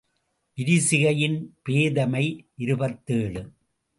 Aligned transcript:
விரிசிகையின் 0.57 1.37
பேதைமை 1.69 2.23
இருபத்தேழு. 2.55 3.43